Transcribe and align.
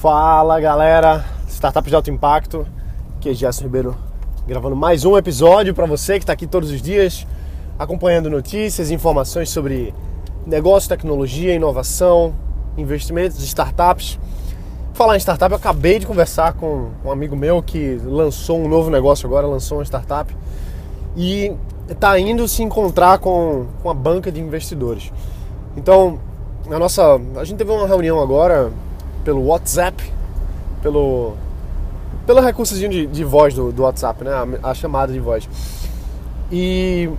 Fala 0.00 0.58
galera, 0.58 1.26
Startup 1.46 1.86
de 1.86 1.94
Alto 1.94 2.10
Impacto, 2.10 2.66
aqui 3.18 3.28
é 3.28 3.34
Gerson 3.34 3.64
Ribeiro 3.64 3.94
gravando 4.48 4.74
mais 4.74 5.04
um 5.04 5.14
episódio 5.14 5.74
para 5.74 5.84
você 5.84 6.14
que 6.14 6.22
está 6.22 6.32
aqui 6.32 6.46
todos 6.46 6.70
os 6.70 6.80
dias 6.80 7.26
acompanhando 7.78 8.30
notícias, 8.30 8.90
informações 8.90 9.50
sobre 9.50 9.92
negócio, 10.46 10.88
tecnologia, 10.88 11.54
inovação, 11.54 12.34
investimentos, 12.78 13.42
startups. 13.42 14.18
Falar 14.94 15.16
em 15.16 15.20
startup, 15.20 15.52
eu 15.52 15.58
acabei 15.58 15.98
de 15.98 16.06
conversar 16.06 16.54
com 16.54 16.92
um 17.04 17.12
amigo 17.12 17.36
meu 17.36 17.62
que 17.62 18.00
lançou 18.02 18.58
um 18.58 18.68
novo 18.68 18.88
negócio 18.88 19.26
agora, 19.26 19.46
lançou 19.46 19.76
uma 19.76 19.84
startup 19.84 20.34
e 21.14 21.52
está 21.90 22.18
indo 22.18 22.48
se 22.48 22.62
encontrar 22.62 23.18
com, 23.18 23.66
com 23.82 23.90
a 23.90 23.94
banca 23.94 24.32
de 24.32 24.40
investidores. 24.40 25.12
Então, 25.76 26.18
a 26.70 26.78
nossa, 26.78 27.20
a 27.36 27.44
gente 27.44 27.58
teve 27.58 27.70
uma 27.70 27.86
reunião 27.86 28.18
agora 28.18 28.72
pelo 29.24 29.44
WhatsApp, 29.46 30.02
pelo 30.82 31.34
pelo 32.26 32.40
recursozinho 32.40 32.90
de, 32.90 33.06
de 33.06 33.24
voz 33.24 33.54
do, 33.54 33.72
do, 33.72 33.82
WhatsApp, 33.82 34.22
né? 34.22 34.30
A, 34.62 34.70
a, 34.70 34.74
chamada 34.74 35.12
de 35.12 35.18
voz. 35.18 35.48
E 36.52 37.10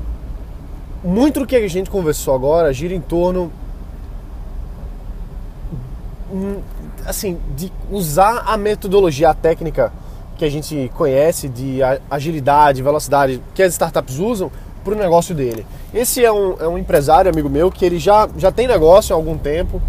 muito 1.03 1.39
do 1.41 1.47
que 1.47 1.55
a 1.55 1.67
gente 1.67 1.89
conversou 1.89 2.35
agora 2.35 2.71
gira 2.71 2.93
em 2.93 3.01
torno 3.01 3.51
hum, 6.31 6.61
assim, 7.05 7.37
de 7.55 7.71
usar 7.89 8.43
a 8.45 8.57
metodologia, 8.57 9.29
a 9.29 9.33
técnica 9.33 9.91
que 10.37 10.45
a 10.45 10.49
gente 10.49 10.91
conhece 10.95 11.47
de 11.47 11.79
agilidade, 12.09 12.81
velocidade, 12.81 13.41
que 13.53 13.61
as 13.61 13.73
startups 13.73 14.17
usam 14.17 14.51
para 14.83 14.93
o 14.93 14.97
negócio 14.97 15.35
dele. 15.35 15.65
Esse 15.93 16.23
é 16.25 16.31
um, 16.31 16.55
é 16.59 16.67
um 16.67 16.77
empresário, 16.77 17.29
amigo 17.29 17.49
meu, 17.49 17.71
que 17.71 17.85
ele 17.85 17.99
já, 17.99 18.27
já 18.37 18.51
tem 18.51 18.67
negócio 18.67 19.13
há 19.13 19.17
algum 19.17 19.37
tempo, 19.37 19.81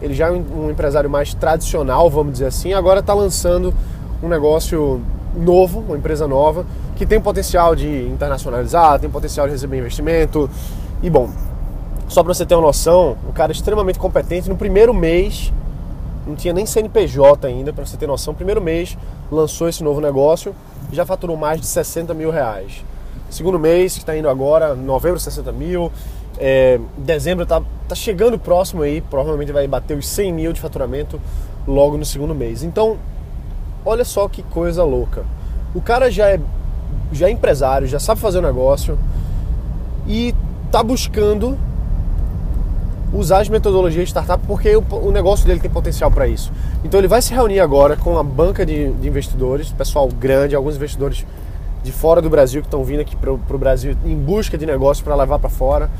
ele 0.00 0.14
já 0.14 0.28
é 0.28 0.30
um 0.30 0.70
empresário 0.70 1.10
mais 1.10 1.34
tradicional, 1.34 2.08
vamos 2.08 2.32
dizer 2.32 2.46
assim, 2.46 2.72
agora 2.72 3.00
está 3.00 3.12
lançando 3.12 3.74
um 4.22 4.28
negócio 4.28 5.00
novo, 5.36 5.80
uma 5.80 5.96
empresa 5.96 6.26
nova, 6.26 6.64
que 6.96 7.06
tem 7.06 7.20
potencial 7.20 7.74
de 7.74 8.06
internacionalizar, 8.08 8.98
tem 8.98 9.08
potencial 9.08 9.46
de 9.46 9.52
receber 9.52 9.78
investimento. 9.78 10.50
E 11.02 11.08
bom, 11.08 11.30
só 12.08 12.22
para 12.22 12.34
você 12.34 12.44
ter 12.44 12.54
uma 12.54 12.66
noção, 12.66 13.16
um 13.28 13.32
cara 13.32 13.52
extremamente 13.52 13.98
competente, 13.98 14.48
no 14.48 14.56
primeiro 14.56 14.92
mês, 14.92 15.52
não 16.26 16.34
tinha 16.34 16.52
nem 16.52 16.66
CNPJ 16.66 17.46
ainda, 17.46 17.72
para 17.72 17.86
você 17.86 17.96
ter 17.96 18.06
noção, 18.06 18.32
no 18.32 18.36
primeiro 18.36 18.60
mês 18.60 18.96
lançou 19.30 19.68
esse 19.68 19.82
novo 19.82 20.00
negócio 20.00 20.54
e 20.90 20.96
já 20.96 21.06
faturou 21.06 21.36
mais 21.36 21.60
de 21.60 21.66
60 21.66 22.12
mil 22.14 22.30
reais. 22.30 22.84
Segundo 23.30 23.58
mês, 23.58 23.94
que 23.94 24.00
está 24.00 24.16
indo 24.16 24.28
agora, 24.28 24.74
novembro 24.74 25.20
60 25.20 25.52
mil, 25.52 25.90
é, 26.40 26.80
dezembro 26.96 27.42
está 27.42 27.62
tá 27.86 27.94
chegando 27.94 28.38
próximo 28.38 28.82
aí, 28.82 29.02
provavelmente 29.02 29.52
vai 29.52 29.68
bater 29.68 29.96
os 29.96 30.08
100 30.08 30.32
mil 30.32 30.52
de 30.54 30.60
faturamento 30.60 31.20
logo 31.68 31.98
no 31.98 32.04
segundo 32.04 32.34
mês. 32.34 32.62
Então, 32.62 32.96
olha 33.84 34.04
só 34.04 34.26
que 34.26 34.42
coisa 34.42 34.82
louca. 34.82 35.22
O 35.74 35.82
cara 35.82 36.10
já 36.10 36.30
é, 36.30 36.40
já 37.12 37.28
é 37.28 37.30
empresário, 37.30 37.86
já 37.86 38.00
sabe 38.00 38.20
fazer 38.20 38.38
o 38.38 38.42
negócio 38.42 38.98
e 40.06 40.34
está 40.64 40.82
buscando 40.82 41.58
usar 43.12 43.40
as 43.40 43.48
metodologias 43.48 44.04
de 44.04 44.10
startup 44.10 44.42
porque 44.46 44.74
o, 44.74 44.84
o 45.02 45.10
negócio 45.10 45.46
dele 45.46 45.60
tem 45.60 45.70
potencial 45.70 46.10
para 46.10 46.26
isso. 46.26 46.50
Então 46.82 46.98
ele 46.98 47.08
vai 47.08 47.20
se 47.20 47.34
reunir 47.34 47.60
agora 47.60 47.96
com 47.96 48.18
a 48.18 48.22
banca 48.22 48.64
de, 48.64 48.92
de 48.92 49.08
investidores, 49.08 49.70
pessoal 49.72 50.08
grande, 50.08 50.54
alguns 50.54 50.76
investidores 50.76 51.26
de 51.82 51.92
fora 51.92 52.20
do 52.22 52.30
Brasil 52.30 52.60
que 52.62 52.66
estão 52.66 52.84
vindo 52.84 53.00
aqui 53.00 53.16
para 53.16 53.32
o 53.32 53.58
Brasil 53.58 53.96
em 54.04 54.16
busca 54.16 54.56
de 54.56 54.64
negócio 54.64 55.04
para 55.04 55.14
levar 55.14 55.38
para 55.38 55.50
fora. 55.50 55.90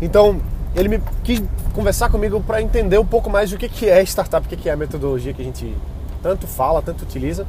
Então, 0.00 0.40
ele 0.74 0.88
me 0.88 1.02
quis 1.24 1.42
conversar 1.74 2.10
comigo 2.10 2.40
para 2.40 2.62
entender 2.62 2.98
um 2.98 3.06
pouco 3.06 3.28
mais 3.28 3.52
o 3.52 3.58
que, 3.58 3.68
que 3.68 3.88
é 3.88 4.02
startup, 4.02 4.46
o 4.46 4.48
que, 4.48 4.56
que 4.56 4.68
é 4.68 4.72
a 4.72 4.76
metodologia 4.76 5.32
que 5.32 5.42
a 5.42 5.44
gente 5.44 5.74
tanto 6.22 6.46
fala, 6.46 6.82
tanto 6.82 7.02
utiliza. 7.02 7.46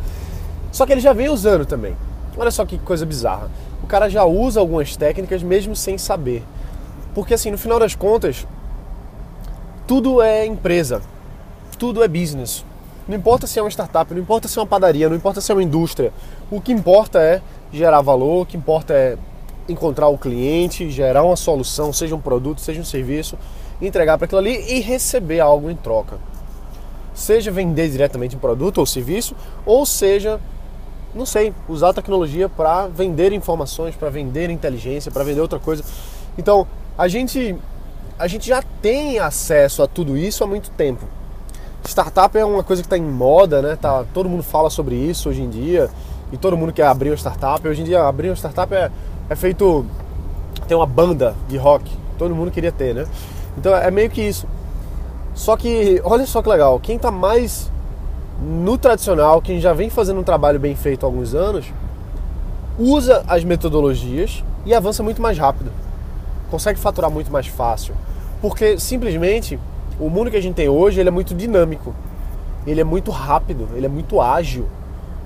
Só 0.72 0.86
que 0.86 0.92
ele 0.92 1.02
já 1.02 1.14
vem 1.14 1.30
usando 1.30 1.66
também. 1.66 1.96
Olha 2.38 2.52
só 2.52 2.66
que 2.66 2.78
coisa 2.78 3.06
bizarra. 3.06 3.50
O 3.84 3.88
cara 3.88 4.10
já 4.10 4.24
usa 4.24 4.60
algumas 4.60 4.96
técnicas 4.96 5.44
mesmo 5.44 5.76
sem 5.76 5.98
saber. 5.98 6.44
Porque 7.14 7.34
assim, 7.34 7.52
no 7.52 7.58
final 7.58 7.80
das 7.80 7.96
contas, 7.96 8.48
tudo 9.88 10.22
é 10.22 10.46
empresa, 10.46 11.02
tudo 11.78 12.04
é 12.04 12.08
business. 12.08 12.64
Não 13.08 13.16
importa 13.16 13.48
se 13.48 13.58
é 13.58 13.62
uma 13.62 13.72
startup, 13.72 14.14
não 14.14 14.22
importa 14.22 14.48
se 14.48 14.58
é 14.60 14.62
uma 14.62 14.68
padaria, 14.68 15.10
não 15.10 15.16
importa 15.16 15.42
se 15.42 15.52
é 15.52 15.56
uma 15.56 15.64
indústria. 15.64 16.14
O 16.52 16.62
que 16.62 16.72
importa 16.72 17.20
é 17.20 17.42
gerar 17.74 18.02
valor, 18.02 18.44
o 18.44 18.46
que 18.46 18.56
importa 18.56 18.94
é 18.94 19.18
encontrar 19.70 20.08
o 20.08 20.18
cliente, 20.18 20.90
gerar 20.90 21.24
uma 21.24 21.36
solução, 21.36 21.94
seja 21.94 22.16
um 22.16 22.20
produto, 22.20 22.60
seja 22.60 22.82
um 22.82 22.86
serviço, 22.86 23.38
entregar 23.82 24.18
para 24.18 24.26
aquilo 24.26 24.40
ali 24.40 24.56
e 24.68 24.80
receber 24.80 25.40
algo 25.40 25.70
em 25.70 25.76
troca. 25.76 26.18
Seja 27.14 27.52
vender 27.52 27.90
diretamente 27.90 28.36
um 28.36 28.40
produto 28.40 28.80
ou 28.80 28.86
serviço, 28.86 29.36
ou 29.66 29.86
seja, 29.86 30.40
não 31.14 31.26
sei, 31.26 31.54
usar 31.68 31.90
a 31.90 31.94
tecnologia 31.94 32.48
para 32.48 32.88
vender 32.88 33.34
informações, 33.34 33.96
para 33.96 34.10
vender 34.10 34.50
inteligência, 34.50 35.12
para 35.12 35.24
vender 35.24 35.42
outra 35.42 35.60
coisa. 35.60 35.84
Então, 36.38 36.68
a 36.98 37.08
gente 37.08 37.56
a 38.18 38.28
gente 38.28 38.46
já 38.46 38.62
tem 38.82 39.18
acesso 39.18 39.82
a 39.82 39.88
tudo 39.88 40.18
isso 40.18 40.44
há 40.44 40.48
muito 40.48 40.70
tempo. 40.72 41.06
Startup 41.86 42.38
é 42.38 42.44
uma 42.44 42.64
coisa 42.64 42.82
que 42.82 42.86
está 42.86 42.98
em 42.98 43.02
moda, 43.02 43.62
né? 43.62 43.78
Tá, 43.78 44.04
todo 44.14 44.28
mundo 44.28 44.44
fala 44.44 44.70
sobre 44.70 44.96
isso 44.96 45.30
hoje 45.30 45.42
em 45.42 45.50
dia 45.50 45.90
e 46.32 46.38
todo 46.38 46.58
mundo 46.58 46.74
quer 46.74 46.86
abrir 46.86 47.12
uma 47.12 47.16
startup. 47.16 47.66
Hoje 47.66 47.82
em 47.82 47.86
dia, 47.86 48.04
abrir 48.04 48.30
uma 48.30 48.36
startup 48.36 48.74
é, 48.76 48.92
é 49.30 49.36
feito. 49.36 49.86
tem 50.68 50.76
uma 50.76 50.86
banda 50.86 51.36
de 51.48 51.58
rock. 51.58 51.90
Todo 52.18 52.36
mundo 52.36 52.52
queria 52.52 52.72
ter, 52.72 52.94
né? 52.94 53.06
Então 53.58 53.74
é 53.76 53.90
meio 53.92 54.10
que 54.10 54.22
isso. 54.22 54.48
Só 55.34 55.56
que, 55.56 56.02
olha 56.04 56.26
só 56.26 56.42
que 56.42 56.50
legal, 56.50 56.80
quem 56.80 56.98
está 56.98 57.12
mais 57.12 57.72
no 58.42 58.78
tradicional, 58.78 59.42
quem 59.42 59.60
já 59.60 59.74
vem 59.74 59.90
fazendo 59.90 60.20
um 60.20 60.24
trabalho 60.24 60.60
bem 60.60 60.76
feito 60.76 61.06
há 61.06 61.08
alguns 61.08 61.34
anos, 61.34 61.72
usa 62.78 63.24
as 63.28 63.44
metodologias 63.44 64.44
e 64.66 64.74
avança 64.74 65.04
muito 65.04 65.22
mais 65.22 65.38
rápido. 65.38 65.72
Consegue 66.50 66.80
faturar 66.80 67.12
muito 67.12 67.32
mais 67.32 67.48
fácil. 67.48 67.94
Porque 68.42 68.80
simplesmente 68.80 69.60
o 70.00 70.10
mundo 70.10 70.32
que 70.32 70.38
a 70.38 70.42
gente 70.42 70.56
tem 70.56 70.70
hoje 70.70 71.00
ele 71.00 71.10
é 71.10 71.12
muito 71.12 71.36
dinâmico. 71.36 71.94
Ele 72.66 72.82
é 72.82 72.84
muito 72.84 73.12
rápido, 73.12 73.68
ele 73.76 73.86
é 73.86 73.90
muito 73.90 74.20
ágil. 74.20 74.68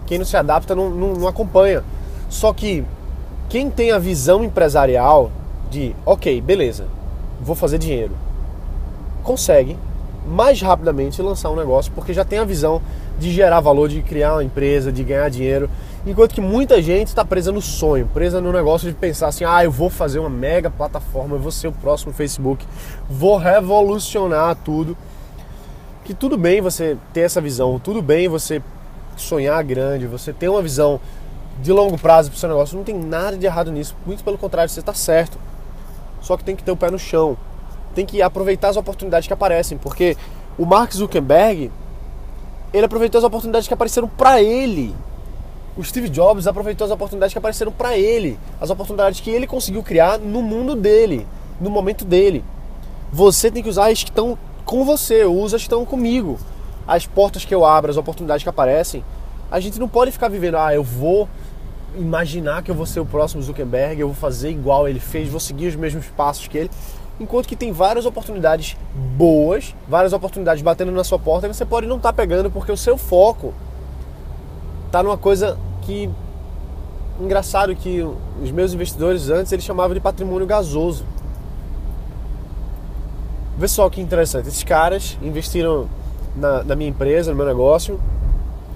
Quem 0.05 0.17
não 0.17 0.25
se 0.25 0.35
adapta 0.35 0.75
não, 0.75 0.89
não, 0.89 1.13
não 1.13 1.27
acompanha. 1.27 1.83
Só 2.29 2.53
que 2.53 2.83
quem 3.49 3.69
tem 3.69 3.91
a 3.91 3.99
visão 3.99 4.43
empresarial 4.43 5.31
de, 5.69 5.95
ok, 6.05 6.41
beleza, 6.41 6.85
vou 7.41 7.55
fazer 7.55 7.77
dinheiro, 7.77 8.15
consegue 9.23 9.77
mais 10.25 10.61
rapidamente 10.61 11.21
lançar 11.21 11.49
um 11.49 11.55
negócio 11.55 11.91
porque 11.93 12.13
já 12.13 12.23
tem 12.23 12.39
a 12.39 12.45
visão 12.45 12.81
de 13.19 13.31
gerar 13.31 13.59
valor, 13.59 13.89
de 13.89 14.01
criar 14.01 14.33
uma 14.33 14.43
empresa, 14.43 14.91
de 14.91 15.03
ganhar 15.03 15.29
dinheiro. 15.29 15.69
Enquanto 16.05 16.33
que 16.33 16.41
muita 16.41 16.81
gente 16.81 17.07
está 17.07 17.23
presa 17.23 17.51
no 17.51 17.61
sonho, 17.61 18.09
presa 18.13 18.41
no 18.41 18.51
negócio 18.51 18.87
de 18.89 18.95
pensar 18.95 19.27
assim: 19.27 19.43
ah, 19.43 19.63
eu 19.63 19.71
vou 19.71 19.89
fazer 19.89 20.19
uma 20.19 20.29
mega 20.29 20.69
plataforma, 20.69 21.35
eu 21.35 21.39
vou 21.39 21.51
ser 21.51 21.67
o 21.67 21.71
próximo 21.71 22.13
Facebook, 22.13 22.65
vou 23.09 23.37
revolucionar 23.37 24.55
tudo. 24.63 24.97
Que 26.03 26.13
tudo 26.13 26.37
bem 26.37 26.59
você 26.59 26.97
ter 27.13 27.21
essa 27.21 27.39
visão, 27.39 27.79
tudo 27.79 28.01
bem 28.01 28.27
você 28.27 28.61
sonhar 29.15 29.63
grande, 29.63 30.05
você 30.05 30.33
ter 30.33 30.49
uma 30.49 30.61
visão 30.61 30.99
de 31.61 31.71
longo 31.71 31.97
prazo 31.97 32.29
para 32.29 32.37
o 32.37 32.39
seu 32.39 32.49
negócio, 32.49 32.77
não 32.77 32.83
tem 32.83 32.95
nada 32.95 33.37
de 33.37 33.45
errado 33.45 33.71
nisso, 33.71 33.95
muito 34.05 34.23
pelo 34.23 34.37
contrário, 34.37 34.69
você 34.69 34.79
está 34.79 34.93
certo. 34.93 35.37
Só 36.21 36.37
que 36.37 36.43
tem 36.43 36.55
que 36.55 36.63
ter 36.63 36.71
o 36.71 36.77
pé 36.77 36.89
no 36.89 36.97
chão, 36.97 37.37
tem 37.93 38.05
que 38.05 38.21
aproveitar 38.21 38.69
as 38.69 38.77
oportunidades 38.77 39.27
que 39.27 39.33
aparecem, 39.33 39.77
porque 39.77 40.17
o 40.57 40.65
Mark 40.65 40.91
Zuckerberg, 40.93 41.71
ele 42.73 42.85
aproveitou 42.85 43.19
as 43.19 43.25
oportunidades 43.25 43.67
que 43.67 43.73
apareceram 43.73 44.07
para 44.07 44.41
ele. 44.41 44.95
O 45.75 45.83
Steve 45.83 46.09
Jobs 46.09 46.45
aproveitou 46.45 46.85
as 46.85 46.91
oportunidades 46.91 47.33
que 47.33 47.37
apareceram 47.37 47.71
para 47.71 47.97
ele, 47.97 48.39
as 48.61 48.69
oportunidades 48.69 49.19
que 49.19 49.29
ele 49.29 49.47
conseguiu 49.47 49.81
criar 49.81 50.19
no 50.19 50.41
mundo 50.41 50.75
dele, 50.75 51.27
no 51.59 51.69
momento 51.69 52.05
dele. 52.05 52.43
Você 53.11 53.51
tem 53.51 53.61
que 53.61 53.69
usar 53.69 53.91
as 53.91 54.03
que 54.03 54.09
estão 54.09 54.37
com 54.65 54.83
você, 54.85 55.23
usa 55.23 55.55
as 55.55 55.61
que 55.61 55.67
estão 55.67 55.85
comigo. 55.85 56.39
As 56.87 57.05
portas 57.05 57.45
que 57.45 57.53
eu 57.53 57.65
abro, 57.65 57.91
as 57.91 57.97
oportunidades 57.97 58.43
que 58.43 58.49
aparecem. 58.49 59.03
A 59.51 59.59
gente 59.59 59.79
não 59.79 59.87
pode 59.87 60.11
ficar 60.11 60.27
vivendo, 60.27 60.57
ah, 60.57 60.73
eu 60.73 60.83
vou 60.83 61.27
imaginar 61.97 62.63
que 62.63 62.71
eu 62.71 62.75
vou 62.75 62.85
ser 62.85 62.99
o 62.99 63.05
próximo 63.05 63.41
Zuckerberg, 63.41 63.99
eu 63.99 64.07
vou 64.07 64.15
fazer 64.15 64.49
igual 64.49 64.87
ele 64.87 64.99
fez, 64.99 65.29
vou 65.29 65.39
seguir 65.39 65.67
os 65.67 65.75
mesmos 65.75 66.05
passos 66.07 66.47
que 66.47 66.57
ele 66.57 66.69
enquanto 67.19 67.47
que 67.47 67.55
tem 67.55 67.71
várias 67.71 68.05
oportunidades 68.05 68.77
boas, 69.17 69.75
várias 69.87 70.13
oportunidades 70.13 70.61
batendo 70.63 70.91
na 70.91 71.03
sua 71.03 71.19
porta 71.19 71.47
e 71.47 71.53
você 71.53 71.65
pode 71.65 71.87
não 71.87 71.97
estar 71.97 72.11
tá 72.11 72.13
pegando 72.13 72.49
porque 72.49 72.71
o 72.71 72.77
seu 72.77 72.97
foco 72.97 73.53
está 74.87 75.03
numa 75.03 75.17
coisa 75.17 75.57
que 75.81 76.09
engraçado 77.19 77.75
que 77.75 78.01
os 78.41 78.51
meus 78.51 78.73
investidores 78.73 79.29
antes 79.29 79.51
eles 79.51 79.63
chamavam 79.63 79.93
de 79.93 79.99
patrimônio 79.99 80.47
gasoso. 80.47 81.05
Vê 83.57 83.67
só 83.67 83.87
que 83.89 84.01
interessante, 84.01 84.47
esses 84.47 84.63
caras 84.63 85.17
investiram 85.21 85.87
na, 86.35 86.63
na 86.63 86.75
minha 86.75 86.89
empresa, 86.89 87.31
no 87.31 87.37
meu 87.37 87.45
negócio. 87.45 87.99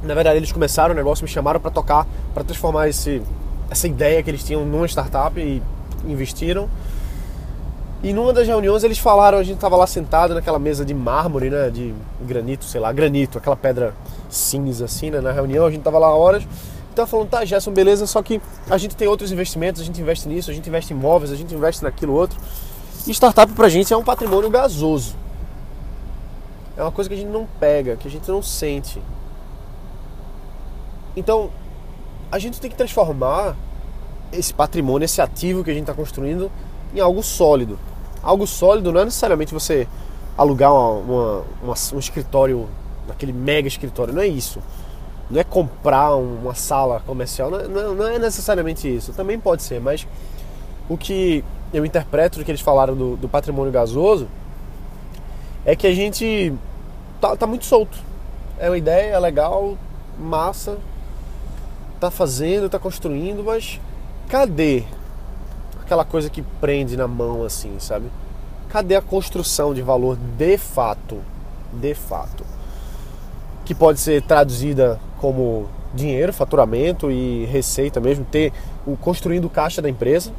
Na 0.07 0.15
verdade, 0.15 0.37
eles 0.37 0.51
começaram 0.51 0.93
o 0.93 0.97
negócio, 0.97 1.23
me 1.23 1.29
chamaram 1.29 1.59
para 1.59 1.69
tocar, 1.69 2.07
para 2.33 2.43
transformar 2.43 2.87
esse, 2.87 3.21
essa 3.69 3.87
ideia 3.87 4.23
que 4.23 4.29
eles 4.29 4.43
tinham 4.43 4.65
numa 4.65 4.87
startup 4.87 5.39
e 5.39 5.61
investiram 6.05 6.69
E 8.03 8.13
numa 8.13 8.31
das 8.31 8.47
reuniões 8.47 8.83
eles 8.83 8.99
falaram, 8.99 9.39
a 9.39 9.43
gente 9.43 9.55
estava 9.55 9.75
lá 9.75 9.87
sentado 9.87 10.33
naquela 10.33 10.59
mesa 10.59 10.85
de 10.85 10.93
mármore, 10.93 11.49
né, 11.49 11.69
de 11.69 11.93
granito, 12.21 12.65
sei 12.65 12.79
lá, 12.79 12.91
granito, 12.91 13.39
aquela 13.39 13.55
pedra 13.55 13.93
cinza 14.29 14.85
assim, 14.85 15.09
né, 15.09 15.19
na 15.19 15.31
reunião, 15.31 15.65
a 15.65 15.69
gente 15.69 15.79
estava 15.79 15.97
lá 15.97 16.15
horas. 16.15 16.47
Tava 16.95 17.07
falando, 17.07 17.29
tá, 17.29 17.43
Gerson, 17.45 17.71
beleza, 17.71 18.07
só 18.07 18.23
que 18.23 18.41
a 18.69 18.77
gente 18.77 18.95
tem 18.95 19.07
outros 19.07 19.31
investimentos, 19.31 19.81
a 19.81 19.85
gente 19.85 20.01
investe 20.01 20.27
nisso, 20.27 20.49
a 20.49 20.53
gente 20.53 20.67
investe 20.67 20.93
em 20.93 20.97
imóveis, 20.97 21.31
a 21.31 21.35
gente 21.35 21.53
investe 21.53 21.83
naquilo 21.83 22.13
outro. 22.13 22.39
E 23.05 23.11
startup 23.11 23.51
pra 23.53 23.69
gente 23.69 23.93
é 23.93 23.97
um 23.97 24.03
patrimônio 24.03 24.49
gasoso. 24.49 25.15
É 26.75 26.81
uma 26.81 26.91
coisa 26.91 27.09
que 27.09 27.15
a 27.15 27.17
gente 27.17 27.29
não 27.29 27.47
pega, 27.59 27.95
que 27.95 28.07
a 28.07 28.11
gente 28.11 28.27
não 28.29 28.41
sente. 28.41 29.01
Então, 31.17 31.49
a 32.31 32.37
gente 32.37 32.61
tem 32.61 32.69
que 32.69 32.77
transformar 32.77 33.55
esse 34.31 34.53
patrimônio, 34.53 35.03
esse 35.03 35.19
ativo 35.19 35.63
que 35.63 35.71
a 35.71 35.73
gente 35.73 35.81
está 35.81 35.93
construindo 35.95 36.51
em 36.93 36.99
algo 36.99 37.23
sólido. 37.23 37.79
Algo 38.21 38.45
sólido 38.45 38.91
não 38.91 39.01
é 39.01 39.05
necessariamente 39.05 39.51
você 39.51 39.87
alugar 40.37 40.71
uma, 40.71 41.43
uma, 41.63 41.73
um 41.93 41.99
escritório, 41.99 42.69
aquele 43.09 43.33
mega 43.33 43.67
escritório, 43.67 44.13
não 44.13 44.21
é 44.21 44.27
isso. 44.27 44.61
Não 45.27 45.39
é 45.41 45.43
comprar 45.43 46.15
uma 46.15 46.53
sala 46.53 46.99
comercial, 46.99 47.49
não 47.49 47.59
é, 47.59 47.67
não 47.67 48.07
é 48.07 48.19
necessariamente 48.19 48.87
isso. 48.87 49.11
Também 49.11 49.39
pode 49.39 49.63
ser, 49.63 49.81
mas 49.81 50.07
o 50.87 50.95
que 50.95 51.43
eu 51.73 51.83
interpreto 51.83 52.37
do 52.37 52.45
que 52.45 52.51
eles 52.51 52.61
falaram 52.61 52.95
do, 52.95 53.17
do 53.17 53.27
patrimônio 53.27 53.71
gasoso 53.71 54.27
é 55.65 55.75
que 55.75 55.87
a 55.87 55.95
gente 55.95 56.53
tá, 57.19 57.35
tá 57.35 57.47
muito 57.47 57.65
solto. 57.65 57.97
É 58.59 58.69
uma 58.69 58.77
ideia 58.77 59.17
legal, 59.17 59.75
massa, 60.19 60.77
tá 61.99 62.11
fazendo, 62.11 62.69
tá 62.69 62.79
construindo, 62.79 63.43
mas 63.43 63.79
cadê 64.27 64.83
aquela 65.81 66.05
coisa 66.05 66.29
que 66.29 66.41
prende 66.41 66.95
na 66.97 67.07
mão 67.07 67.43
assim, 67.43 67.75
sabe? 67.79 68.07
Cadê 68.69 68.95
a 68.95 69.01
construção 69.01 69.73
de 69.73 69.81
valor 69.81 70.17
de 70.37 70.57
fato? 70.57 71.19
De 71.73 71.93
fato. 71.93 72.43
Que 73.65 73.73
pode 73.73 73.99
ser 73.99 74.21
traduzida 74.21 74.99
como 75.17 75.67
dinheiro, 75.93 76.33
faturamento 76.33 77.09
e 77.09 77.45
receita 77.45 77.99
mesmo, 77.99 78.25
ter 78.25 78.53
o 78.85 78.95
construindo 78.97 79.49
caixa 79.49 79.81
da 79.81 79.89
empresa, 79.89 80.31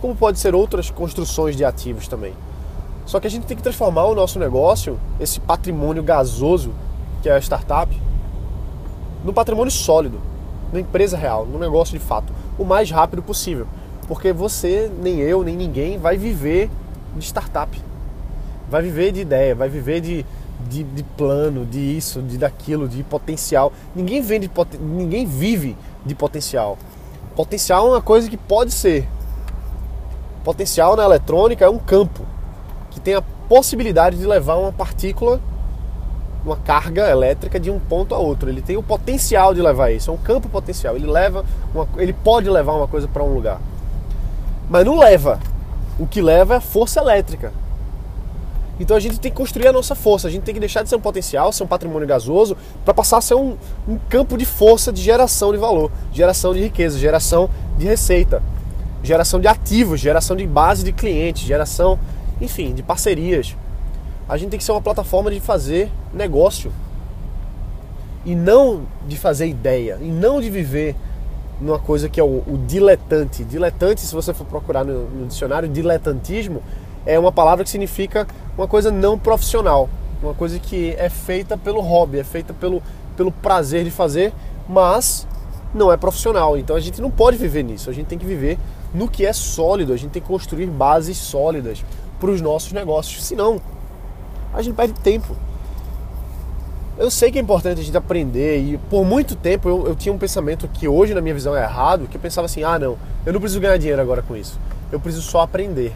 como 0.00 0.14
pode 0.14 0.38
ser 0.38 0.54
outras 0.54 0.90
construções 0.90 1.56
de 1.56 1.64
ativos 1.64 2.08
também. 2.08 2.32
Só 3.04 3.20
que 3.20 3.26
a 3.26 3.30
gente 3.30 3.46
tem 3.46 3.56
que 3.56 3.62
transformar 3.62 4.04
o 4.04 4.14
nosso 4.14 4.38
negócio, 4.38 4.98
esse 5.20 5.40
patrimônio 5.40 6.02
gasoso 6.02 6.72
que 7.22 7.28
é 7.28 7.32
a 7.32 7.40
startup, 7.40 7.94
no 9.24 9.32
patrimônio 9.32 9.70
sólido, 9.70 10.20
na 10.74 10.80
empresa 10.80 11.16
real, 11.16 11.46
no 11.46 11.58
negócio 11.58 11.96
de 11.96 12.04
fato, 12.04 12.32
o 12.58 12.64
mais 12.64 12.90
rápido 12.90 13.22
possível. 13.22 13.66
Porque 14.08 14.32
você, 14.32 14.90
nem 15.00 15.20
eu, 15.20 15.42
nem 15.42 15.56
ninguém 15.56 15.96
vai 15.98 16.18
viver 16.18 16.68
de 17.16 17.24
startup. 17.24 17.80
Vai 18.68 18.82
viver 18.82 19.12
de 19.12 19.20
ideia, 19.20 19.54
vai 19.54 19.68
viver 19.68 20.00
de, 20.00 20.26
de, 20.68 20.82
de 20.82 21.02
plano, 21.02 21.64
de 21.64 21.78
isso, 21.78 22.20
de 22.20 22.36
daquilo, 22.36 22.88
de 22.88 23.02
potencial. 23.04 23.72
Ninguém 23.94 24.20
vende, 24.20 24.50
ninguém 24.80 25.24
vive 25.24 25.76
de 26.04 26.14
potencial. 26.14 26.76
Potencial 27.36 27.86
é 27.86 27.90
uma 27.90 28.02
coisa 28.02 28.28
que 28.28 28.36
pode 28.36 28.72
ser. 28.72 29.08
Potencial 30.42 30.96
na 30.96 31.04
eletrônica 31.04 31.64
é 31.64 31.70
um 31.70 31.78
campo 31.78 32.26
que 32.90 33.00
tem 33.00 33.14
a 33.14 33.22
possibilidade 33.48 34.18
de 34.18 34.26
levar 34.26 34.56
uma 34.56 34.72
partícula 34.72 35.40
uma 36.44 36.56
carga 36.56 37.08
elétrica 37.08 37.58
de 37.58 37.70
um 37.70 37.78
ponto 37.78 38.14
a 38.14 38.18
outro. 38.18 38.48
Ele 38.48 38.60
tem 38.60 38.76
o 38.76 38.82
potencial 38.82 39.54
de 39.54 39.62
levar 39.62 39.90
isso, 39.90 40.10
é 40.10 40.14
um 40.14 40.18
campo 40.18 40.48
potencial. 40.48 40.96
Ele 40.96 41.06
leva, 41.06 41.44
uma, 41.74 41.88
ele 41.96 42.12
pode 42.12 42.48
levar 42.50 42.74
uma 42.74 42.86
coisa 42.86 43.08
para 43.08 43.22
um 43.22 43.32
lugar, 43.34 43.60
mas 44.68 44.84
não 44.84 44.98
leva. 44.98 45.40
O 45.98 46.06
que 46.06 46.20
leva 46.20 46.54
é 46.54 46.56
a 46.58 46.60
força 46.60 47.00
elétrica. 47.00 47.52
Então 48.78 48.96
a 48.96 49.00
gente 49.00 49.20
tem 49.20 49.30
que 49.30 49.36
construir 49.36 49.68
a 49.68 49.72
nossa 49.72 49.94
força. 49.94 50.26
A 50.26 50.30
gente 50.30 50.42
tem 50.42 50.52
que 50.52 50.58
deixar 50.58 50.82
de 50.82 50.88
ser 50.88 50.96
um 50.96 51.00
potencial, 51.00 51.52
ser 51.52 51.62
um 51.62 51.66
patrimônio 51.66 52.06
gasoso, 52.06 52.56
para 52.84 52.92
passar 52.92 53.18
a 53.18 53.20
ser 53.20 53.34
um, 53.34 53.56
um 53.86 53.96
campo 54.08 54.36
de 54.36 54.44
força 54.44 54.92
de 54.92 55.00
geração 55.00 55.52
de 55.52 55.58
valor, 55.58 55.92
geração 56.12 56.52
de 56.52 56.60
riqueza, 56.60 56.98
geração 56.98 57.48
de 57.78 57.86
receita, 57.86 58.42
geração 59.02 59.40
de 59.40 59.46
ativos, 59.46 60.00
geração 60.00 60.36
de 60.36 60.44
base 60.44 60.82
de 60.82 60.92
clientes, 60.92 61.44
geração, 61.44 61.98
enfim, 62.40 62.74
de 62.74 62.82
parcerias 62.82 63.56
a 64.28 64.36
gente 64.36 64.50
tem 64.50 64.58
que 64.58 64.64
ser 64.64 64.72
uma 64.72 64.80
plataforma 64.80 65.30
de 65.30 65.40
fazer 65.40 65.90
negócio 66.12 66.72
e 68.24 68.34
não 68.34 68.82
de 69.06 69.16
fazer 69.18 69.46
ideia 69.46 69.98
e 70.00 70.06
não 70.06 70.40
de 70.40 70.48
viver 70.48 70.96
numa 71.60 71.78
coisa 71.78 72.08
que 72.08 72.18
é 72.18 72.24
o, 72.24 72.42
o 72.46 72.58
diletante. 72.66 73.44
Diletante, 73.44 74.00
se 74.00 74.14
você 74.14 74.32
for 74.32 74.46
procurar 74.46 74.84
no, 74.84 75.08
no, 75.08 75.26
dicionário, 75.26 75.68
diletantismo 75.68 76.62
é 77.06 77.18
uma 77.18 77.30
palavra 77.30 77.64
que 77.64 77.70
significa 77.70 78.26
uma 78.56 78.66
coisa 78.66 78.90
não 78.90 79.18
profissional, 79.18 79.88
uma 80.22 80.34
coisa 80.34 80.58
que 80.58 80.94
é 80.98 81.08
feita 81.10 81.56
pelo 81.56 81.80
hobby, 81.80 82.18
é 82.18 82.24
feita 82.24 82.54
pelo, 82.54 82.82
pelo 83.16 83.30
prazer 83.30 83.84
de 83.84 83.90
fazer, 83.90 84.32
mas 84.66 85.26
não 85.74 85.92
é 85.92 85.96
profissional. 85.96 86.56
Então 86.56 86.74
a 86.74 86.80
gente 86.80 87.00
não 87.02 87.10
pode 87.10 87.36
viver 87.36 87.62
nisso. 87.62 87.90
A 87.90 87.92
gente 87.92 88.06
tem 88.06 88.18
que 88.18 88.24
viver 88.24 88.58
no 88.94 89.06
que 89.06 89.26
é 89.26 89.32
sólido. 89.32 89.92
A 89.92 89.96
gente 89.96 90.12
tem 90.12 90.22
que 90.22 90.28
construir 90.28 90.66
bases 90.66 91.18
sólidas 91.18 91.84
para 92.18 92.30
os 92.30 92.40
nossos 92.40 92.72
negócios. 92.72 93.22
Senão, 93.22 93.60
a 94.54 94.62
gente 94.62 94.74
perde 94.74 94.94
tempo. 94.94 95.36
Eu 96.96 97.10
sei 97.10 97.32
que 97.32 97.38
é 97.38 97.42
importante 97.42 97.80
a 97.80 97.84
gente 97.84 97.96
aprender 97.96 98.58
e 98.60 98.78
por 98.78 99.04
muito 99.04 99.34
tempo 99.34 99.68
eu, 99.68 99.88
eu, 99.88 99.96
tinha 99.96 100.12
um 100.12 100.18
pensamento 100.18 100.68
que 100.68 100.86
hoje 100.86 101.12
na 101.12 101.20
minha 101.20 101.34
visão 101.34 101.56
é 101.56 101.62
errado, 101.62 102.06
que 102.06 102.16
eu 102.16 102.20
pensava 102.20 102.44
assim, 102.44 102.62
ah 102.62 102.78
não, 102.78 102.96
eu 103.26 103.32
não 103.32 103.40
preciso 103.40 103.60
ganhar 103.60 103.76
dinheiro 103.76 104.00
agora 104.00 104.22
com 104.22 104.36
isso, 104.36 104.60
eu 104.92 105.00
preciso 105.00 105.24
só 105.28 105.40
aprender. 105.40 105.92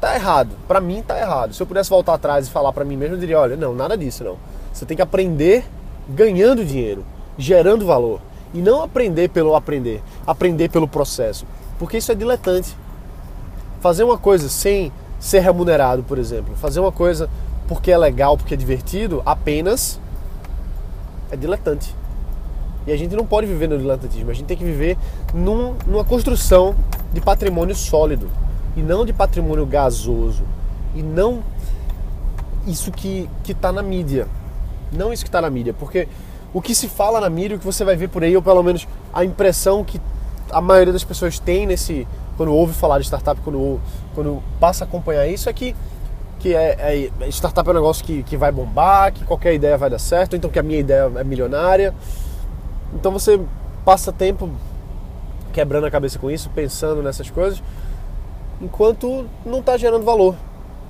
Tá 0.00 0.16
errado, 0.16 0.50
para 0.66 0.80
mim 0.80 1.02
tá 1.06 1.18
errado. 1.18 1.54
Se 1.54 1.62
eu 1.62 1.66
pudesse 1.66 1.88
voltar 1.88 2.14
atrás 2.14 2.48
e 2.48 2.50
falar 2.50 2.72
para 2.72 2.84
mim 2.84 2.96
mesmo, 2.96 3.14
eu 3.14 3.20
diria, 3.20 3.38
olha, 3.38 3.56
não, 3.56 3.74
nada 3.74 3.96
disso 3.96 4.24
não. 4.24 4.36
Você 4.72 4.84
tem 4.84 4.96
que 4.96 5.02
aprender 5.02 5.64
ganhando 6.08 6.64
dinheiro, 6.64 7.04
gerando 7.38 7.86
valor 7.86 8.20
e 8.52 8.58
não 8.58 8.82
aprender 8.82 9.30
pelo 9.30 9.54
aprender, 9.54 10.02
aprender 10.26 10.68
pelo 10.68 10.88
processo, 10.88 11.46
porque 11.78 11.96
isso 11.98 12.10
é 12.10 12.14
diletante. 12.14 12.76
Fazer 13.80 14.02
uma 14.02 14.18
coisa 14.18 14.48
sem 14.48 14.92
ser 15.20 15.40
remunerado, 15.40 16.02
por 16.02 16.18
exemplo, 16.18 16.54
fazer 16.56 16.80
uma 16.80 16.92
coisa 16.92 17.30
porque 17.66 17.90
é 17.90 17.98
legal, 17.98 18.36
porque 18.36 18.54
é 18.54 18.56
divertido, 18.56 19.22
apenas 19.24 20.00
é 21.30 21.36
diletante. 21.36 21.94
E 22.86 22.92
a 22.92 22.96
gente 22.96 23.16
não 23.16 23.24
pode 23.24 23.46
viver 23.46 23.68
no 23.68 23.78
diletantismo, 23.78 24.30
a 24.30 24.34
gente 24.34 24.46
tem 24.46 24.56
que 24.56 24.64
viver 24.64 24.98
num, 25.32 25.74
numa 25.86 26.04
construção 26.04 26.74
de 27.12 27.20
patrimônio 27.20 27.74
sólido 27.74 28.28
e 28.76 28.82
não 28.82 29.06
de 29.06 29.12
patrimônio 29.12 29.64
gasoso 29.64 30.42
e 30.94 31.02
não 31.02 31.42
isso 32.66 32.90
que 32.90 33.28
está 33.46 33.72
na 33.72 33.82
mídia. 33.82 34.26
Não 34.92 35.12
isso 35.12 35.24
que 35.24 35.28
está 35.28 35.40
na 35.40 35.50
mídia, 35.50 35.74
porque 35.74 36.06
o 36.52 36.62
que 36.62 36.74
se 36.74 36.88
fala 36.88 37.20
na 37.20 37.28
mídia, 37.28 37.56
o 37.56 37.58
que 37.58 37.64
você 37.64 37.84
vai 37.84 37.96
ver 37.96 38.08
por 38.08 38.22
aí, 38.22 38.36
ou 38.36 38.42
pelo 38.42 38.62
menos 38.62 38.86
a 39.12 39.24
impressão 39.24 39.82
que 39.82 40.00
a 40.50 40.60
maioria 40.60 40.92
das 40.92 41.02
pessoas 41.02 41.38
tem 41.38 41.66
nesse 41.66 42.06
quando 42.36 42.52
ouve 42.52 42.72
falar 42.72 42.98
de 42.98 43.06
startup, 43.06 43.40
quando, 43.42 43.80
quando 44.14 44.42
passa 44.60 44.84
a 44.84 44.86
acompanhar 44.86 45.26
isso, 45.26 45.48
é 45.48 45.52
que 45.52 45.74
que 46.44 46.54
é, 46.54 47.10
é, 47.22 47.28
startup 47.30 47.66
é 47.66 47.72
um 47.72 47.74
negócio 47.74 48.04
que, 48.04 48.22
que 48.22 48.36
vai 48.36 48.52
bombar, 48.52 49.10
que 49.14 49.24
qualquer 49.24 49.54
ideia 49.54 49.78
vai 49.78 49.88
dar 49.88 49.98
certo, 49.98 50.36
então 50.36 50.50
que 50.50 50.58
a 50.58 50.62
minha 50.62 50.78
ideia 50.78 51.10
é 51.16 51.24
milionária. 51.24 51.94
Então 52.92 53.10
você 53.10 53.40
passa 53.82 54.12
tempo 54.12 54.50
quebrando 55.54 55.86
a 55.86 55.90
cabeça 55.90 56.18
com 56.18 56.30
isso, 56.30 56.50
pensando 56.54 57.02
nessas 57.02 57.30
coisas, 57.30 57.62
enquanto 58.60 59.24
não 59.46 59.60
está 59.60 59.78
gerando 59.78 60.04
valor. 60.04 60.36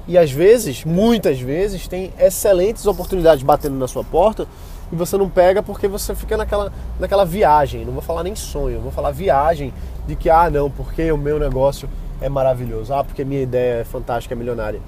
E 0.09 0.19
às 0.19 0.33
vezes, 0.33 0.85
muitas 0.85 1.39
vezes, 1.39 1.87
tem 1.87 2.13
excelentes 2.19 2.85
oportunidades 2.89 3.45
batendo 3.45 3.77
na 3.77 3.87
sua 3.87 4.03
porta 4.03 4.49
e 4.91 4.97
você 4.97 5.17
não 5.17 5.31
pega 5.31 5.63
porque 5.63 5.87
você 5.87 6.17
fica 6.17 6.37
naquela, 6.37 6.73
naquela 6.99 7.25
viagem. 7.25 7.85
Não 7.85 7.93
vou 7.93 8.03
falar 8.03 8.25
nem 8.25 8.35
sonho, 8.35 8.81
vou 8.81 8.91
falar 8.91 9.13
viagem 9.13 9.73
de 10.05 10.17
que, 10.17 10.29
ah, 10.29 10.51
não, 10.51 10.69
porque 10.69 11.13
o 11.13 11.17
meu 11.17 11.39
negócio 11.39 11.89
é 12.21 12.29
maravilhoso, 12.29 12.93
ah, 12.93 13.05
porque 13.05 13.25
minha 13.25 13.43
ideia 13.43 13.83
é 13.83 13.85
fantástica, 13.85 14.35
é 14.35 14.37
milionária. 14.37 14.81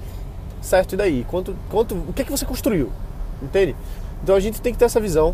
Certo, 0.67 0.95
e 0.95 0.97
daí? 0.97 1.25
Quanto, 1.29 1.55
quanto, 1.69 1.95
o 1.95 2.11
que 2.11 2.23
é 2.23 2.25
que 2.25 2.31
você 2.31 2.45
construiu? 2.45 2.91
Entende? 3.41 3.73
Então 4.21 4.35
a 4.35 4.39
gente 4.41 4.59
tem 4.59 4.73
que 4.73 4.77
ter 4.77 4.83
essa 4.83 4.99
visão 4.99 5.33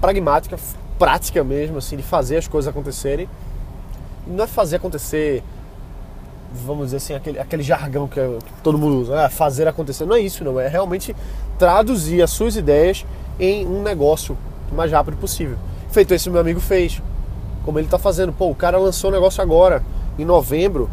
pragmática, 0.00 0.58
prática 0.98 1.44
mesmo, 1.44 1.78
assim, 1.78 1.96
de 1.96 2.02
fazer 2.02 2.38
as 2.38 2.48
coisas 2.48 2.68
acontecerem. 2.68 3.28
Não 4.26 4.42
é 4.42 4.46
fazer 4.48 4.74
acontecer, 4.74 5.44
vamos 6.52 6.86
dizer 6.86 6.96
assim, 6.96 7.14
aquele, 7.14 7.38
aquele 7.38 7.62
jargão 7.62 8.08
que, 8.08 8.18
que 8.20 8.62
todo 8.64 8.76
mundo 8.76 9.02
usa, 9.02 9.24
ah, 9.24 9.30
fazer 9.30 9.68
acontecer. 9.68 10.04
Não 10.04 10.16
é 10.16 10.20
isso, 10.20 10.42
não. 10.42 10.58
É 10.58 10.66
realmente 10.66 11.14
traduzir 11.56 12.20
as 12.20 12.30
suas 12.30 12.56
ideias 12.56 13.06
em 13.38 13.64
um 13.64 13.82
negócio 13.82 14.36
o 14.68 14.74
mais 14.74 14.90
rápido 14.90 15.16
possível. 15.16 15.58
Feito 15.92 16.12
esse 16.12 16.28
meu 16.28 16.40
amigo 16.40 16.58
fez. 16.58 17.00
Como 17.64 17.78
ele 17.78 17.86
está 17.86 18.00
fazendo. 18.00 18.32
Pô, 18.32 18.50
o 18.50 18.54
cara 18.54 18.78
lançou 18.78 19.10
o 19.10 19.12
negócio 19.12 19.40
agora, 19.40 19.80
em 20.18 20.24
novembro 20.24 20.90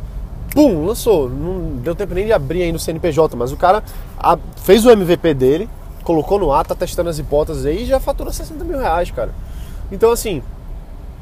pum, 0.53 0.85
lançou. 0.85 1.29
Não 1.29 1.77
deu 1.77 1.95
tempo 1.95 2.13
nem 2.13 2.25
de 2.25 2.33
abrir 2.33 2.63
aí 2.63 2.71
no 2.71 2.79
CNPJ, 2.79 3.35
mas 3.35 3.51
o 3.51 3.57
cara 3.57 3.83
fez 4.57 4.85
o 4.85 4.91
MVP 4.91 5.33
dele, 5.33 5.69
colocou 6.03 6.39
no 6.39 6.51
ar, 6.51 6.65
tá 6.65 6.75
testando 6.75 7.09
as 7.09 7.19
hipóteses 7.19 7.65
aí 7.65 7.83
e 7.83 7.85
já 7.85 7.99
faturou 7.99 8.31
60 8.31 8.63
mil 8.63 8.77
reais, 8.77 9.11
cara. 9.11 9.33
Então, 9.91 10.11
assim, 10.11 10.41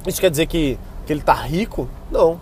isso 0.06 0.20
quer 0.20 0.30
dizer 0.30 0.46
que, 0.46 0.78
que 1.06 1.14
ele 1.14 1.22
tá 1.22 1.34
rico? 1.34 1.88
Não. 2.12 2.40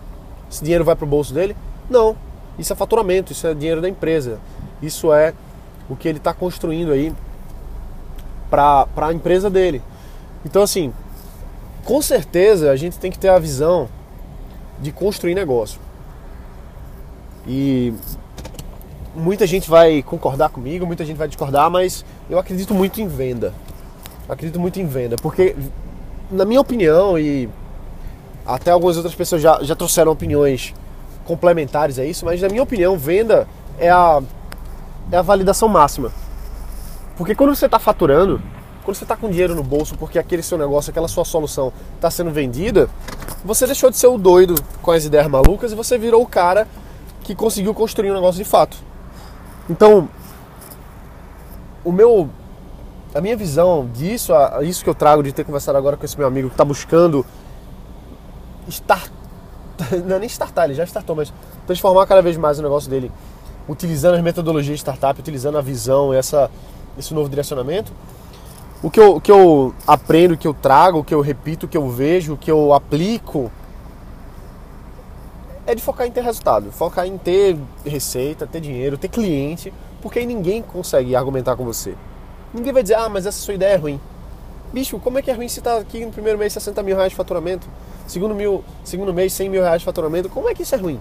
Esse 0.50 0.62
dinheiro 0.62 0.84
vai 0.84 0.94
pro 0.94 1.06
bolso 1.06 1.34
dele? 1.34 1.56
Não. 1.90 2.16
Isso 2.58 2.72
é 2.72 2.76
faturamento, 2.76 3.32
isso 3.32 3.46
é 3.46 3.54
dinheiro 3.54 3.80
da 3.80 3.88
empresa. 3.88 4.38
Isso 4.80 5.12
é 5.12 5.34
o 5.88 5.96
que 5.96 6.08
ele 6.08 6.18
está 6.18 6.32
construindo 6.32 6.92
aí 6.92 7.12
para 8.50 8.86
a 8.96 9.12
empresa 9.12 9.50
dele. 9.50 9.82
Então, 10.44 10.62
assim, 10.62 10.92
com 11.84 12.00
certeza 12.00 12.70
a 12.70 12.76
gente 12.76 12.98
tem 12.98 13.10
que 13.10 13.18
ter 13.18 13.28
a 13.28 13.38
visão 13.38 13.88
de 14.80 14.92
construir 14.92 15.34
negócio. 15.34 15.80
E 17.46 17.94
muita 19.14 19.46
gente 19.46 19.68
vai 19.70 20.02
concordar 20.02 20.50
comigo, 20.50 20.86
muita 20.86 21.04
gente 21.04 21.16
vai 21.16 21.28
discordar, 21.28 21.70
mas 21.70 22.04
eu 22.28 22.38
acredito 22.38 22.74
muito 22.74 23.00
em 23.00 23.06
venda. 23.08 23.54
acredito 24.28 24.58
muito 24.58 24.80
em 24.80 24.86
venda, 24.86 25.16
porque, 25.16 25.54
na 26.30 26.44
minha 26.44 26.60
opinião, 26.60 27.18
e 27.18 27.48
até 28.44 28.70
algumas 28.70 28.96
outras 28.96 29.14
pessoas 29.14 29.40
já, 29.40 29.62
já 29.62 29.74
trouxeram 29.74 30.12
opiniões 30.12 30.74
complementares 31.24 31.98
a 31.98 32.04
isso, 32.04 32.24
mas 32.24 32.40
na 32.40 32.48
minha 32.48 32.62
opinião, 32.62 32.96
venda 32.96 33.48
é 33.78 33.90
a, 33.90 34.22
é 35.10 35.16
a 35.16 35.22
validação 35.22 35.68
máxima. 35.68 36.12
Porque 37.16 37.34
quando 37.34 37.54
você 37.54 37.66
está 37.66 37.78
faturando, 37.78 38.40
quando 38.84 38.96
você 38.96 39.04
está 39.04 39.16
com 39.16 39.28
dinheiro 39.28 39.54
no 39.54 39.64
bolso 39.64 39.96
porque 39.96 40.18
aquele 40.18 40.42
seu 40.42 40.56
negócio, 40.56 40.90
aquela 40.90 41.08
sua 41.08 41.24
solução 41.24 41.72
está 41.96 42.10
sendo 42.10 42.30
vendida, 42.30 42.88
você 43.44 43.66
deixou 43.66 43.90
de 43.90 43.96
ser 43.96 44.06
o 44.06 44.18
doido 44.18 44.54
com 44.82 44.92
as 44.92 45.04
ideias 45.04 45.26
malucas 45.26 45.72
e 45.72 45.74
você 45.74 45.98
virou 45.98 46.22
o 46.22 46.26
cara 46.26 46.68
que 47.26 47.34
conseguiu 47.34 47.74
construir 47.74 48.12
um 48.12 48.14
negócio 48.14 48.42
de 48.42 48.48
fato. 48.48 48.76
Então, 49.68 50.08
o 51.84 51.90
meu, 51.90 52.30
a 53.12 53.20
minha 53.20 53.36
visão 53.36 53.90
disso, 53.92 54.32
isso 54.62 54.84
que 54.84 54.88
eu 54.88 54.94
trago 54.94 55.24
de 55.24 55.32
ter 55.32 55.44
conversado 55.44 55.76
agora 55.76 55.96
com 55.96 56.04
esse 56.04 56.16
meu 56.16 56.26
amigo 56.26 56.48
que 56.48 56.54
está 56.54 56.64
buscando 56.64 57.26
estar, 58.68 59.02
não 60.06 60.16
é 60.16 60.18
nem 60.20 60.28
startar, 60.28 60.66
ele 60.66 60.74
já 60.74 60.84
startou, 60.84 61.16
mas 61.16 61.32
transformar 61.66 62.06
cada 62.06 62.22
vez 62.22 62.36
mais 62.36 62.60
o 62.60 62.62
negócio 62.62 62.88
dele, 62.88 63.10
utilizando 63.68 64.14
as 64.14 64.22
metodologias 64.22 64.78
de 64.78 64.82
startup, 64.82 65.18
utilizando 65.18 65.58
a 65.58 65.60
visão, 65.60 66.14
essa, 66.14 66.48
esse 66.96 67.12
novo 67.12 67.28
direcionamento 67.28 67.92
o 68.82 68.90
que 68.90 69.00
eu, 69.00 69.16
o 69.16 69.20
que 69.20 69.32
eu 69.32 69.74
aprendo, 69.86 70.34
o 70.34 70.36
que 70.36 70.46
eu 70.46 70.54
trago, 70.54 70.98
o 70.98 71.04
que 71.04 71.14
eu 71.14 71.20
repito, 71.20 71.66
o 71.66 71.68
que 71.68 71.76
eu 71.76 71.88
vejo, 71.88 72.34
o 72.34 72.36
que 72.36 72.50
eu 72.50 72.72
aplico 72.72 73.50
é 75.66 75.74
de 75.74 75.82
focar 75.82 76.06
em 76.06 76.10
ter 76.10 76.22
resultado, 76.22 76.70
focar 76.70 77.06
em 77.06 77.18
ter 77.18 77.58
receita, 77.84 78.46
ter 78.46 78.60
dinheiro, 78.60 78.96
ter 78.96 79.08
cliente, 79.08 79.72
porque 80.00 80.20
aí 80.20 80.26
ninguém 80.26 80.62
consegue 80.62 81.16
argumentar 81.16 81.56
com 81.56 81.64
você. 81.64 81.94
Ninguém 82.54 82.72
vai 82.72 82.82
dizer, 82.82 82.94
ah, 82.94 83.08
mas 83.08 83.26
essa 83.26 83.38
sua 83.38 83.54
ideia 83.54 83.74
é 83.74 83.76
ruim. 83.76 84.00
Bicho, 84.72 84.98
como 84.98 85.18
é 85.18 85.22
que 85.22 85.30
é 85.30 85.34
ruim 85.34 85.48
se 85.48 85.58
está 85.58 85.78
aqui 85.78 86.04
no 86.04 86.12
primeiro 86.12 86.38
mês 86.38 86.52
60 86.52 86.82
mil 86.82 86.94
reais 86.94 87.10
de 87.10 87.16
faturamento? 87.16 87.66
Segundo, 88.06 88.34
mil, 88.34 88.64
segundo 88.84 89.12
mês 89.12 89.32
100 89.32 89.48
mil 89.48 89.62
reais 89.62 89.80
de 89.80 89.84
faturamento? 89.84 90.28
Como 90.28 90.48
é 90.48 90.54
que 90.54 90.62
isso 90.62 90.74
é 90.74 90.78
ruim? 90.78 91.00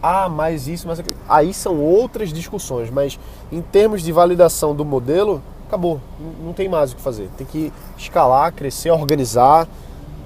Ah, 0.00 0.28
mas 0.28 0.68
isso, 0.68 0.86
mas 0.86 1.00
aquilo. 1.00 1.16
Aí 1.28 1.52
são 1.54 1.80
outras 1.80 2.32
discussões, 2.32 2.90
mas 2.90 3.18
em 3.50 3.62
termos 3.62 4.02
de 4.02 4.12
validação 4.12 4.74
do 4.74 4.84
modelo, 4.84 5.42
acabou. 5.66 6.00
Não 6.44 6.52
tem 6.52 6.68
mais 6.68 6.92
o 6.92 6.96
que 6.96 7.02
fazer. 7.02 7.28
Tem 7.36 7.46
que 7.46 7.72
escalar, 7.96 8.52
crescer, 8.52 8.90
organizar, 8.90 9.66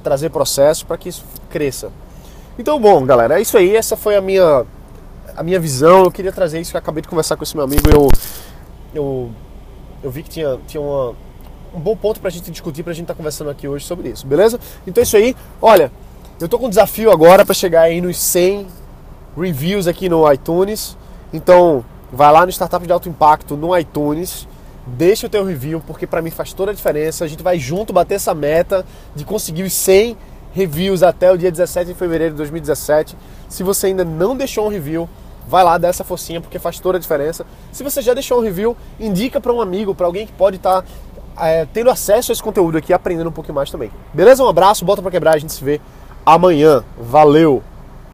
trazer 0.02 0.30
processos 0.30 0.82
para 0.82 0.98
que 0.98 1.08
isso 1.08 1.24
cresça. 1.48 1.90
Então, 2.58 2.80
bom, 2.80 3.04
galera, 3.06 3.38
é 3.38 3.42
isso 3.42 3.56
aí. 3.56 3.76
Essa 3.76 3.96
foi 3.96 4.16
a 4.16 4.20
minha, 4.20 4.66
a 5.36 5.42
minha 5.42 5.60
visão. 5.60 6.04
Eu 6.04 6.10
queria 6.10 6.32
trazer 6.32 6.60
isso 6.60 6.76
eu 6.76 6.78
acabei 6.78 7.00
de 7.00 7.08
conversar 7.08 7.36
com 7.36 7.44
esse 7.44 7.54
meu 7.54 7.64
amigo. 7.64 7.88
Eu, 7.88 8.10
eu, 8.92 9.30
eu 10.02 10.10
vi 10.10 10.24
que 10.24 10.30
tinha, 10.30 10.58
tinha 10.66 10.80
uma, 10.80 11.14
um 11.72 11.78
bom 11.78 11.96
ponto 11.96 12.18
para 12.18 12.28
a 12.28 12.32
gente 12.32 12.50
discutir, 12.50 12.82
para 12.82 12.90
a 12.90 12.94
gente 12.94 13.04
estar 13.04 13.14
tá 13.14 13.16
conversando 13.16 13.48
aqui 13.48 13.68
hoje 13.68 13.84
sobre 13.84 14.08
isso, 14.08 14.26
beleza? 14.26 14.58
Então 14.86 15.00
é 15.00 15.04
isso 15.04 15.16
aí. 15.16 15.36
Olha, 15.62 15.92
eu 16.40 16.48
tô 16.48 16.58
com 16.58 16.66
um 16.66 16.68
desafio 16.68 17.12
agora 17.12 17.44
para 17.44 17.54
chegar 17.54 17.82
aí 17.82 18.00
nos 18.00 18.18
100 18.18 18.66
reviews 19.36 19.86
aqui 19.86 20.08
no 20.08 20.30
iTunes. 20.32 20.96
Então, 21.32 21.84
vai 22.12 22.32
lá 22.32 22.44
no 22.44 22.50
Startup 22.50 22.84
de 22.84 22.92
Alto 22.92 23.08
Impacto 23.08 23.56
no 23.56 23.76
iTunes 23.78 24.48
deixa 24.96 25.26
o 25.26 25.30
teu 25.30 25.44
review, 25.44 25.82
porque 25.86 26.06
para 26.06 26.22
mim 26.22 26.30
faz 26.30 26.52
toda 26.52 26.70
a 26.70 26.74
diferença. 26.74 27.24
A 27.24 27.28
gente 27.28 27.42
vai 27.42 27.58
junto 27.58 27.92
bater 27.92 28.14
essa 28.14 28.32
meta 28.34 28.86
de 29.14 29.24
conseguir 29.24 29.62
os 29.62 29.72
100 29.72 30.16
reviews 30.52 31.02
até 31.02 31.32
o 31.32 31.36
dia 31.36 31.50
17 31.50 31.88
de 31.88 31.94
fevereiro 31.94 32.34
de 32.34 32.38
2017. 32.38 33.16
Se 33.48 33.62
você 33.62 33.88
ainda 33.88 34.04
não 34.04 34.36
deixou 34.36 34.66
um 34.66 34.68
review, 34.68 35.08
vai 35.46 35.64
lá 35.64 35.78
dar 35.78 35.88
essa 35.88 36.04
forcinha, 36.04 36.40
porque 36.40 36.58
faz 36.58 36.78
toda 36.78 36.98
a 36.98 37.00
diferença. 37.00 37.46
Se 37.72 37.82
você 37.82 38.02
já 38.02 38.12
deixou 38.14 38.38
um 38.38 38.42
review, 38.42 38.76
indica 39.00 39.40
para 39.40 39.52
um 39.52 39.60
amigo, 39.60 39.94
para 39.94 40.06
alguém 40.06 40.26
que 40.26 40.32
pode 40.32 40.56
estar 40.56 40.82
tá, 40.82 41.46
é, 41.46 41.66
tendo 41.72 41.90
acesso 41.90 42.30
a 42.30 42.32
esse 42.32 42.42
conteúdo 42.42 42.76
aqui, 42.76 42.92
aprendendo 42.92 43.28
um 43.28 43.32
pouquinho 43.32 43.54
mais 43.54 43.70
também. 43.70 43.90
Beleza? 44.12 44.42
Um 44.42 44.48
abraço, 44.48 44.84
bota 44.84 45.00
para 45.00 45.10
quebrar, 45.10 45.34
a 45.34 45.38
gente 45.38 45.52
se 45.52 45.64
vê 45.64 45.80
amanhã. 46.26 46.84
Valeu! 46.98 47.62